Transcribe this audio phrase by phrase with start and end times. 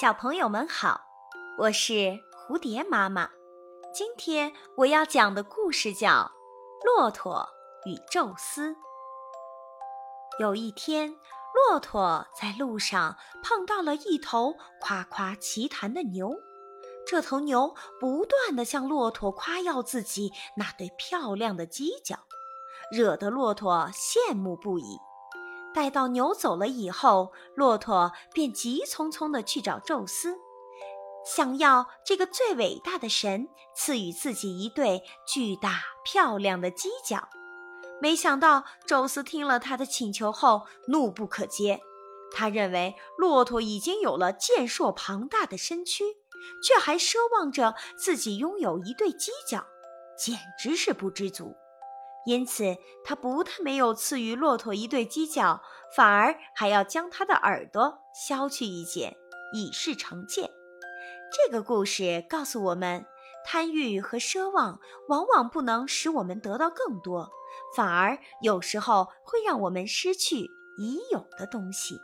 [0.00, 0.98] 小朋友们好，
[1.58, 2.18] 我是
[2.48, 3.28] 蝴蝶妈妈。
[3.92, 6.08] 今天我要讲的故事叫
[6.86, 7.46] 《骆驼
[7.84, 8.70] 与宙斯》。
[10.38, 11.14] 有一天，
[11.68, 16.34] 骆驼在路上碰到了一头夸夸其谈的牛。
[17.06, 22.20] 这头牛不断地向骆驼夸耀自己那对漂亮的犄角，
[22.90, 24.98] 惹得骆驼羡慕不已。
[25.72, 30.36] 待到牛走了以后，骆驼便急匆匆地去找宙斯，
[31.24, 37.28] 想要这个最伟大的神赐予自己一对巨大漂亮的犄角。
[38.00, 41.78] 没想到宙斯听了他的请求后，怒不可遏。
[42.32, 46.04] 他认为骆驼已经有了健硕庞大的身躯，
[46.62, 49.66] 却还奢望着自己拥有一对犄角，
[50.16, 51.54] 简直是不知足。
[52.26, 55.62] 因此，他不但没有赐予骆驼一对犄角，
[55.96, 59.16] 反而还要将它的耳朵削去一截，
[59.54, 60.50] 以示惩戒。
[61.32, 63.06] 这个故事告诉我们，
[63.46, 67.30] 贪欲和奢望往往不能使我们得到更多，
[67.74, 72.00] 反而有时候会让我们失去已有的东西。